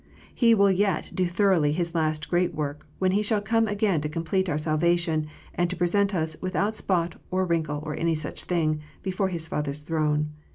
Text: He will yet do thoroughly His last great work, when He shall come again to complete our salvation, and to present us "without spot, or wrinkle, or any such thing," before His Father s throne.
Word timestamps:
He 0.33 0.55
will 0.55 0.71
yet 0.71 1.11
do 1.13 1.27
thoroughly 1.27 1.73
His 1.73 1.93
last 1.93 2.27
great 2.27 2.55
work, 2.55 2.87
when 2.97 3.11
He 3.11 3.21
shall 3.21 3.39
come 3.39 3.67
again 3.67 4.01
to 4.01 4.09
complete 4.09 4.49
our 4.49 4.57
salvation, 4.57 5.27
and 5.53 5.69
to 5.69 5.75
present 5.75 6.15
us 6.15 6.35
"without 6.41 6.75
spot, 6.75 7.21
or 7.29 7.45
wrinkle, 7.45 7.83
or 7.85 7.95
any 7.95 8.15
such 8.15 8.45
thing," 8.45 8.81
before 9.03 9.27
His 9.29 9.45
Father 9.47 9.69
s 9.69 9.81
throne. 9.81 10.31